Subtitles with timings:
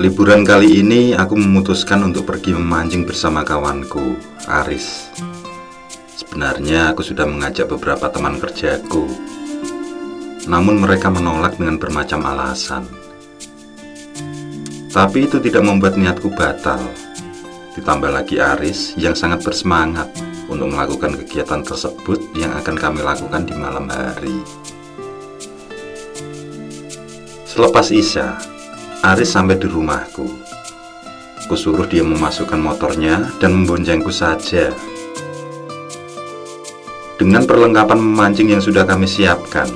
[0.00, 4.16] Liburan kali ini aku memutuskan untuk pergi memancing bersama kawanku,
[4.48, 5.12] Aris.
[6.16, 9.04] Sebenarnya aku sudah mengajak beberapa teman kerjaku.
[10.48, 12.88] Namun mereka menolak dengan bermacam alasan.
[14.88, 16.80] Tapi itu tidak membuat niatku batal.
[17.76, 20.08] Ditambah lagi Aris yang sangat bersemangat
[20.48, 24.40] untuk melakukan kegiatan tersebut yang akan kami lakukan di malam hari.
[27.44, 28.51] Selepas Isya,
[29.02, 30.30] Aris sampai di rumahku.
[31.50, 34.70] Kusuruh dia memasukkan motornya dan memboncengku saja.
[37.18, 39.66] Dengan perlengkapan memancing yang sudah kami siapkan,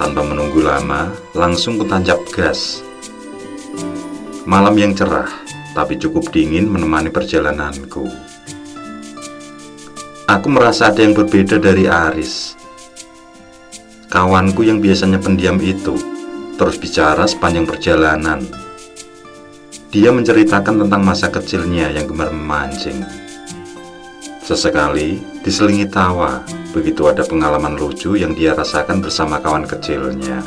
[0.00, 2.80] tanpa menunggu lama, langsung kutancap gas.
[4.48, 5.28] Malam yang cerah,
[5.76, 8.08] tapi cukup dingin menemani perjalananku.
[10.24, 12.56] Aku merasa ada yang berbeda dari Aris.
[14.08, 16.13] Kawanku yang biasanya pendiam itu
[16.54, 18.42] terus bicara sepanjang perjalanan.
[19.94, 23.02] Dia menceritakan tentang masa kecilnya yang gemar memancing.
[24.42, 26.42] Sesekali diselingi tawa
[26.74, 30.42] begitu ada pengalaman lucu yang dia rasakan bersama kawan kecilnya.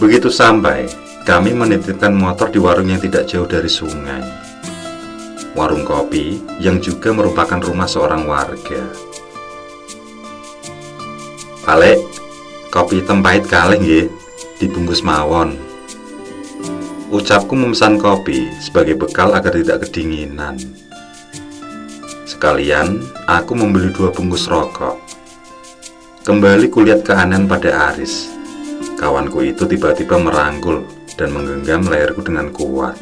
[0.00, 0.88] Begitu sampai,
[1.28, 4.24] kami menitipkan motor di warung yang tidak jauh dari sungai.
[5.52, 8.80] Warung kopi yang juga merupakan rumah seorang warga.
[11.68, 12.00] Alek,
[12.70, 13.18] Kopi hitam
[13.50, 14.06] kaleng ya,
[14.62, 15.58] dibungkus mawon.
[17.10, 20.54] Ucapku memesan kopi sebagai bekal agar tidak kedinginan.
[22.30, 25.02] Sekalian, aku membeli dua bungkus rokok.
[26.22, 28.30] Kembali kulihat keanehan pada Aris.
[28.94, 30.86] Kawanku itu tiba-tiba merangkul
[31.18, 32.94] dan menggenggam leherku dengan kuat.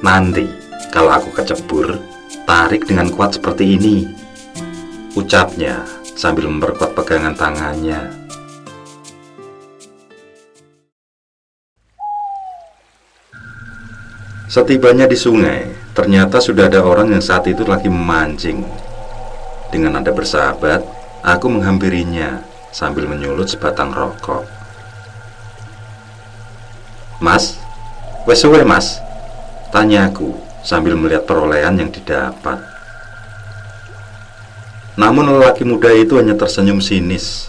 [0.00, 0.48] Nanti,
[0.88, 2.00] kalau aku kecebur,
[2.48, 4.08] tarik dengan kuat seperti ini.
[5.12, 8.22] Ucapnya sambil memperkuat pegangan tangannya.
[14.52, 15.64] Setibanya di sungai,
[15.96, 18.60] ternyata sudah ada orang yang saat itu lagi memancing.
[19.72, 20.84] Dengan nada bersahabat,
[21.24, 24.44] aku menghampirinya sambil menyulut sebatang rokok.
[27.16, 27.56] Mas,
[28.28, 29.00] wes mas?
[29.72, 32.71] Tanyaku sambil melihat perolehan yang didapat.
[34.92, 37.48] Namun lelaki muda itu hanya tersenyum sinis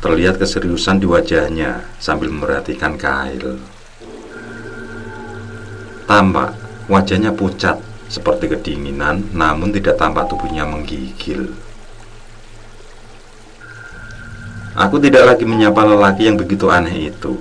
[0.00, 3.60] Terlihat keseriusan di wajahnya sambil memperhatikan kail.
[6.08, 6.56] Tampak
[6.88, 7.76] wajahnya pucat
[8.08, 11.52] seperti kedinginan namun tidak tampak tubuhnya menggigil.
[14.72, 17.36] Aku tidak lagi menyapa lelaki yang begitu aneh itu.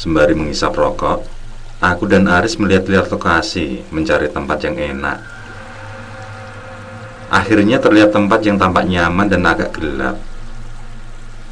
[0.00, 1.26] Sembari mengisap rokok
[1.78, 5.22] Aku dan Aris melihat-lihat lokasi mencari tempat yang enak
[7.28, 10.16] Akhirnya terlihat tempat yang tampak nyaman dan agak gelap.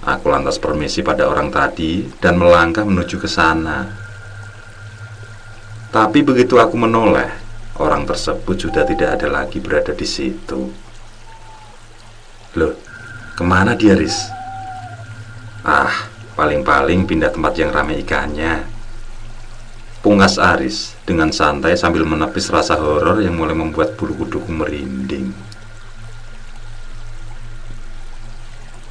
[0.07, 3.85] Aku lantas permisi pada orang tadi dan melangkah menuju ke sana.
[5.93, 7.29] Tapi begitu aku menoleh,
[7.77, 10.71] orang tersebut sudah tidak ada lagi berada di situ.
[12.57, 12.73] Loh,
[13.37, 14.17] ke mana dia, Riz?
[15.61, 16.09] Ah,
[16.39, 18.65] paling-paling pindah tempat yang ramai ikannya.
[20.01, 25.56] Pungas Aris dengan santai sambil menepis rasa horor yang mulai membuat bulu kuduku merinding.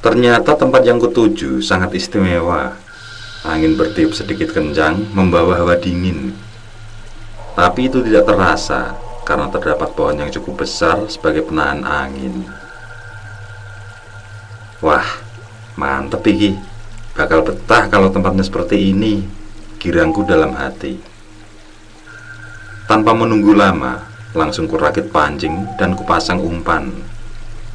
[0.06, 2.78] Ternyata tempat yang kutuju sangat istimewa.
[3.42, 6.30] Angin bertiup sedikit kencang, membawa hawa dingin.
[7.58, 8.94] Tapi itu tidak terasa
[9.26, 12.46] karena terdapat pohon yang cukup besar sebagai penahan angin.
[14.78, 15.02] Wah,
[15.74, 16.54] mantep iki.
[17.18, 19.26] Bakal betah kalau tempatnya seperti ini.
[19.82, 21.02] Girangku dalam hati.
[22.86, 24.06] Tanpa menunggu lama,
[24.38, 26.94] langsung kurakit pancing dan kupasang umpan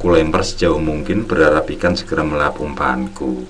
[0.02, 3.46] Kulempar sejauh mungkin berharap ikan segera melap umpanku.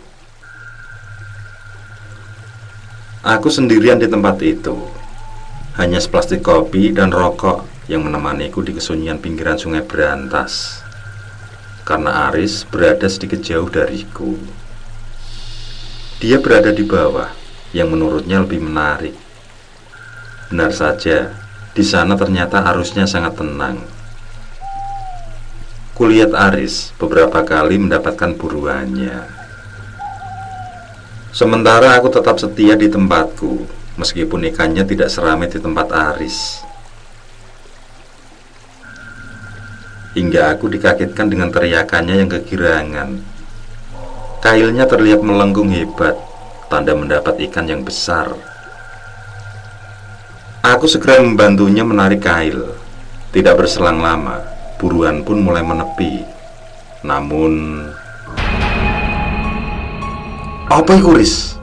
[3.25, 4.77] Aku sendirian di tempat itu.
[5.81, 10.85] Hanya seplastik kopi dan rokok yang menemaniku di kesunyian pinggiran sungai berantas.
[11.89, 14.37] Karena Aris berada sedikit jauh dariku.
[16.21, 17.32] Dia berada di bawah,
[17.73, 19.17] yang menurutnya lebih menarik.
[20.53, 21.32] Benar saja,
[21.73, 24.01] di sana ternyata arusnya sangat tenang
[26.02, 29.22] Kulihat Aris beberapa kali mendapatkan buruannya.
[31.31, 33.62] Sementara aku tetap setia di tempatku,
[34.02, 36.58] meskipun ikannya tidak seramai di tempat Aris.
[40.19, 43.22] Hingga aku dikagetkan dengan teriakannya yang kegirangan.
[44.43, 46.19] Kailnya terlihat melengkung hebat,
[46.66, 48.34] tanda mendapat ikan yang besar.
[50.66, 52.75] Aku segera membantunya menarik kail.
[53.31, 54.51] Tidak berselang lama,
[54.82, 56.26] buruan pun mulai menepi.
[57.06, 57.87] Namun
[60.67, 61.55] apa itu Riz?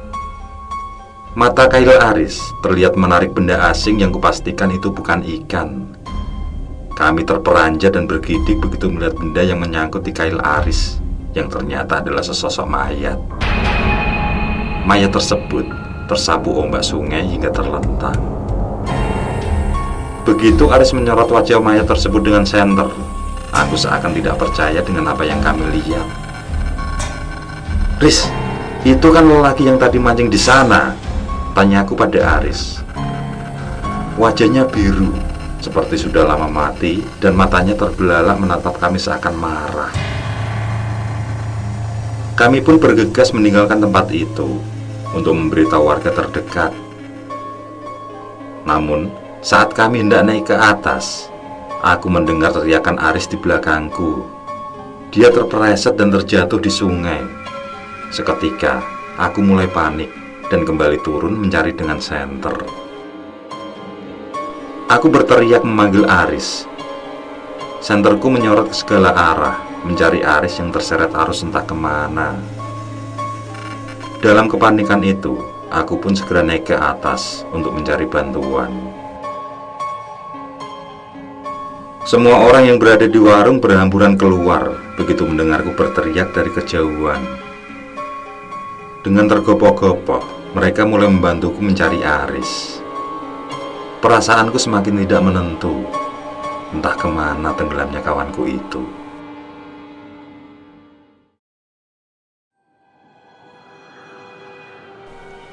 [1.35, 5.91] Mata Kail Aris terlihat menarik benda asing yang kupastikan itu bukan ikan.
[6.95, 10.99] Kami terperanjat dan bergidik begitu melihat benda yang menyangkut di Kail Aris
[11.31, 13.19] yang ternyata adalah sesosok mayat.
[14.83, 15.63] Mayat tersebut
[16.11, 18.19] tersapu ombak sungai hingga terlentang.
[20.27, 22.93] Begitu Aris menyorot wajah mayat tersebut dengan senter,
[23.53, 26.07] aku seakan tidak percaya dengan apa yang kami lihat.
[27.99, 28.31] Riz,
[28.87, 30.95] itu kan lelaki yang tadi mancing di sana,
[31.51, 32.79] Tanyaku pada Aris.
[34.15, 35.11] Wajahnya biru,
[35.59, 39.91] seperti sudah lama mati, dan matanya terbelalak menatap kami seakan marah.
[42.39, 44.63] Kami pun bergegas meninggalkan tempat itu
[45.11, 46.71] untuk memberitahu warga terdekat.
[48.63, 49.11] Namun,
[49.43, 51.28] saat kami hendak naik ke atas,
[51.79, 54.27] aku mendengar teriakan Aris di belakangku.
[55.09, 57.23] Dia terpeleset dan terjatuh di sungai.
[58.11, 58.83] Seketika,
[59.17, 60.11] aku mulai panik
[60.51, 62.53] dan kembali turun mencari dengan senter.
[64.89, 66.65] Aku berteriak memanggil Aris.
[67.79, 72.35] Senterku menyorot ke segala arah, mencari Aris yang terseret arus entah ke mana.
[74.19, 75.39] Dalam kepanikan itu,
[75.71, 78.88] aku pun segera naik ke atas untuk mencari bantuan.
[82.09, 87.21] Semua orang yang berada di warung berhamburan keluar begitu mendengarku berteriak dari kejauhan.
[89.05, 90.25] Dengan tergopoh-gopoh,
[90.57, 92.81] mereka mulai membantuku mencari Aris.
[94.01, 95.85] Perasaanku semakin tidak menentu.
[96.73, 98.81] Entah ke mana tenggelamnya kawanku itu.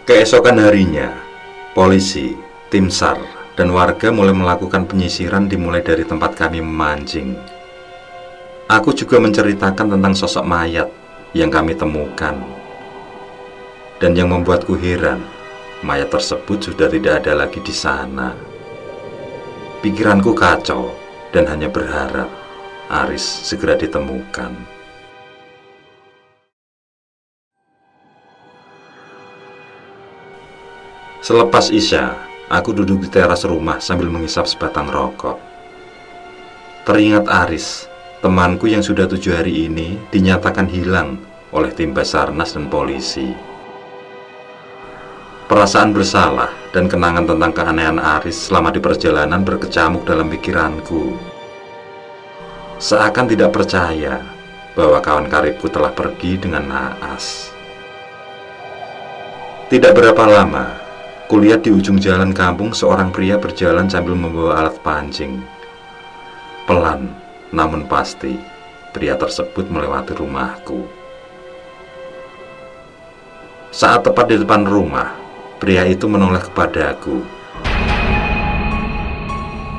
[0.08, 1.12] Keesokan harinya,
[1.76, 2.32] polisi,
[2.73, 7.32] tim SAR, dan warga mulai melakukan penyisiran dimulai dari tempat kami memancing.
[8.69, 10.93] Aku juga menceritakan tentang sosok mayat
[11.32, 12.37] yang kami temukan
[13.97, 15.25] dan yang membuatku heran,
[15.81, 18.37] mayat tersebut sudah tidak ada lagi di sana.
[19.81, 20.93] Pikiranku kacau
[21.32, 22.29] dan hanya berharap
[22.93, 24.53] Aris segera ditemukan.
[31.25, 35.38] Selepas Isya, aku duduk di teras rumah sambil mengisap sebatang rokok.
[36.87, 37.90] Teringat Aris,
[38.22, 41.19] temanku yang sudah tujuh hari ini dinyatakan hilang
[41.50, 43.34] oleh tim Basarnas dan polisi.
[45.46, 51.14] Perasaan bersalah dan kenangan tentang keanehan Aris selama di perjalanan berkecamuk dalam pikiranku.
[52.82, 54.22] Seakan tidak percaya
[54.75, 57.50] bahwa kawan karibku telah pergi dengan naas.
[59.66, 60.85] Tidak berapa lama,
[61.26, 65.43] kulihat di ujung jalan kampung seorang pria berjalan sambil membawa alat pancing.
[66.67, 67.12] Pelan,
[67.55, 68.34] namun pasti,
[68.90, 70.87] pria tersebut melewati rumahku.
[73.70, 75.26] Saat tepat di depan rumah,
[75.56, 77.25] Pria itu menoleh kepada aku.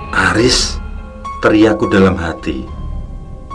[0.09, 0.81] Aris,
[1.45, 2.65] teriakku dalam hati.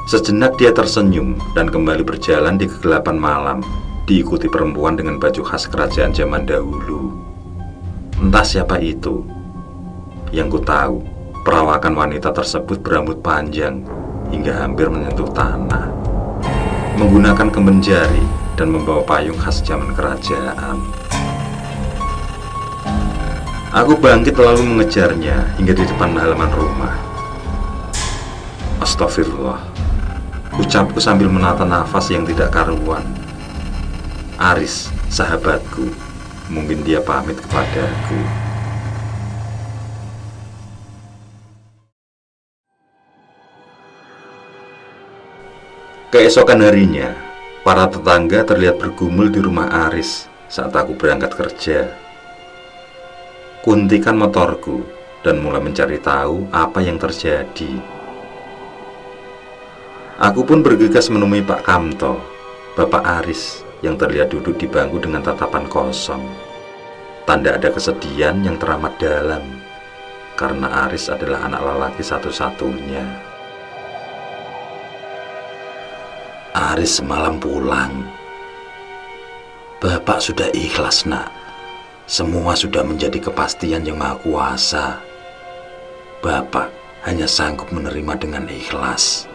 [0.06, 3.58] Sejenak dia tersenyum dan kembali berjalan di kegelapan malam,
[4.06, 7.31] diikuti perempuan dengan baju khas kerajaan zaman dahulu.
[8.22, 9.26] Entah siapa itu.
[10.30, 11.02] Yang ku tahu,
[11.42, 13.82] perawakan wanita tersebut berambut panjang
[14.30, 15.90] hingga hampir menyentuh tanah.
[17.02, 18.22] Menggunakan kemenjari
[18.54, 20.78] dan membawa payung khas zaman kerajaan.
[23.74, 26.94] Aku bangkit lalu mengejarnya hingga di depan halaman rumah.
[28.78, 29.58] Astagfirullah.
[30.62, 33.02] Ucapku sambil menata nafas yang tidak karuan.
[34.38, 35.90] Aris, sahabatku,
[36.52, 38.20] mungkin dia pamit kepadaku.
[46.12, 47.16] Keesokan harinya,
[47.64, 52.02] para tetangga terlihat bergumul di rumah Aris saat aku berangkat kerja
[53.62, 54.82] kuntikan motorku
[55.22, 57.78] dan mulai mencari tahu apa yang terjadi.
[60.18, 62.18] Aku pun bergegas menemui Pak Kamto,
[62.74, 66.22] Bapak Aris yang terlihat duduk di bangku dengan tatapan kosong.
[67.26, 69.42] Tanda ada kesedihan yang teramat dalam
[70.34, 73.04] karena Aris adalah anak lelaki satu-satunya.
[76.52, 78.06] Aris semalam pulang.
[79.82, 81.26] Bapak sudah ikhlas, Nak.
[82.06, 84.98] Semua sudah menjadi kepastian yang maha kuasa.
[86.22, 86.70] Bapak
[87.02, 89.26] hanya sanggup menerima dengan ikhlas.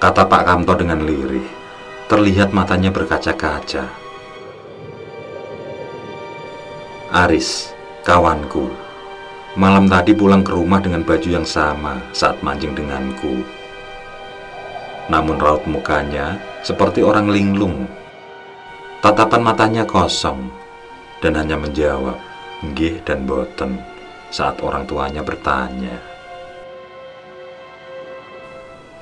[0.00, 1.44] Kata Pak Kamto dengan lirih,
[2.06, 3.90] terlihat matanya berkaca-kaca.
[7.10, 7.74] Aris,
[8.06, 8.70] kawanku,
[9.58, 13.42] malam tadi pulang ke rumah dengan baju yang sama saat mancing denganku.
[15.10, 17.90] Namun raut mukanya seperti orang linglung.
[19.02, 20.50] Tatapan matanya kosong
[21.18, 22.18] dan hanya menjawab
[22.62, 23.82] nggih dan boten
[24.30, 25.98] saat orang tuanya bertanya.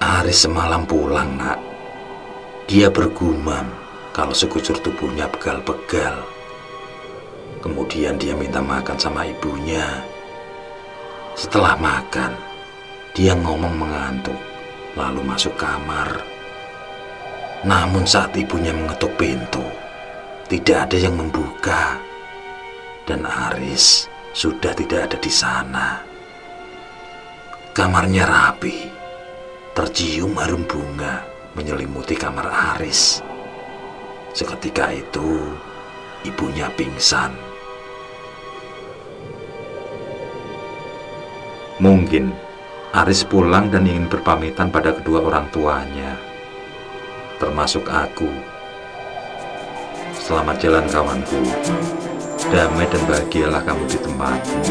[0.00, 1.74] Aris semalam pulang, nak.
[2.64, 3.68] Dia bergumam
[4.16, 6.16] kalau sekujur tubuhnya pegal-pegal.
[7.61, 9.85] Kemudian dia minta makan sama ibunya.
[11.37, 12.33] Setelah makan,
[13.12, 14.40] dia ngomong mengantuk,
[14.97, 16.25] lalu masuk kamar.
[17.68, 19.64] Namun saat ibunya mengetuk pintu,
[20.49, 22.00] tidak ada yang membuka.
[23.04, 26.00] Dan Aris sudah tidak ada di sana.
[27.76, 28.88] Kamarnya rapi,
[29.76, 33.23] tercium harum bunga menyelimuti kamar Aris.
[34.34, 35.54] Seketika itu,
[36.26, 37.30] ibunya pingsan.
[41.78, 42.34] Mungkin
[42.94, 46.14] Aris pulang dan ingin berpamitan pada kedua orang tuanya,
[47.38, 48.30] termasuk aku.
[50.14, 51.42] Selamat jalan kawanku.
[52.54, 54.62] Damai dan bahagialah kamu di tempatmu.